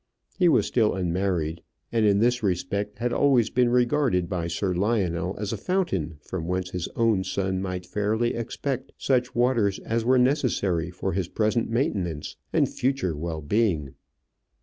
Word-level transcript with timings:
He 0.39 0.49
was 0.49 0.65
still 0.65 0.95
unmarried, 0.95 1.61
and 1.91 2.03
in 2.07 2.17
this 2.17 2.41
respect 2.41 2.97
had 2.97 3.13
always 3.13 3.51
been 3.51 3.69
regarded 3.69 4.27
by 4.27 4.47
Sir 4.47 4.73
Lionel 4.73 5.35
as 5.37 5.53
a 5.53 5.57
fountain 5.57 6.17
from 6.21 6.47
whence 6.47 6.71
his 6.71 6.87
own 6.95 7.23
son 7.23 7.61
might 7.61 7.85
fairly 7.85 8.33
expect 8.33 8.93
such 8.97 9.35
waters 9.35 9.77
as 9.77 10.03
were 10.03 10.17
necessary 10.17 10.89
for 10.89 11.13
his 11.13 11.27
present 11.27 11.69
maintenance 11.69 12.35
and 12.51 12.67
future 12.67 13.15
well 13.15 13.41
being. 13.41 13.93